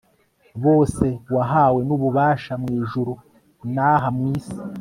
[0.63, 1.05] bose,
[1.35, 3.13] wahawe n'ububasha, mu ijuru
[3.73, 4.57] n'aha mu isi